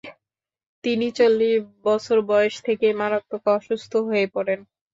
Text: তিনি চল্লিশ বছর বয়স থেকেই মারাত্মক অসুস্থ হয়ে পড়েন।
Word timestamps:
তিনি 0.83 1.07
চল্লিশ 1.17 1.55
বছর 1.85 2.17
বয়স 2.29 2.55
থেকেই 2.67 2.93
মারাত্মক 3.01 3.43
অসুস্থ 3.55 3.91
হয়ে 4.07 4.25
পড়েন। 4.35 4.59